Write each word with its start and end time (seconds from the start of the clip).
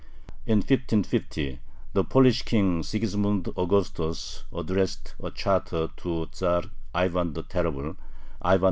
In 0.47 0.61
1550 0.61 1.59
the 1.93 2.03
Polish 2.03 2.41
King 2.41 2.81
Sigismund 2.81 3.49
Augustus 3.55 4.45
addressed 4.51 5.13
a 5.21 5.29
"charter" 5.29 5.89
to 5.97 6.25
Tzar 6.25 6.63
Ivan 6.91 7.33
the 7.33 7.43
Terrible 7.43 7.95
(Ivan 8.41 8.55
IV.) 8.55 8.59